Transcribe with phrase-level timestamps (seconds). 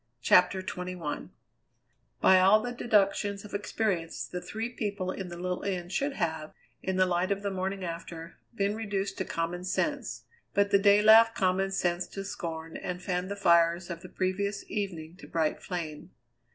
[0.23, 1.29] CHAPTER XXI
[2.21, 6.55] By all the deductions of experience the three people in the little inn should have,
[6.81, 10.23] in the light of the morning after, been reduced to common sense;
[10.55, 14.65] but the day laughed common sense to scorn and fanned the fires of the previous
[14.71, 16.09] evening to bright flame.